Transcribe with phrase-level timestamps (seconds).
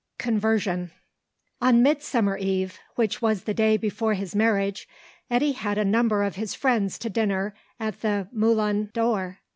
[0.17, 0.89] CONVERSION.
[1.61, 4.87] On Midsummer Eve, which was the day before his marriage,
[5.29, 9.41] Eddy had a number of his friends to dinner at the Moulin d'Or.